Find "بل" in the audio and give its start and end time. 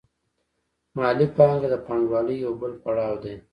2.61-2.73